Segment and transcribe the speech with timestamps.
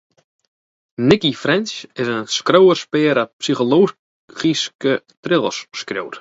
[1.09, 4.91] Nicci French is in skriuwerspear dat psychologyske
[5.23, 6.19] thrillers skriuwt.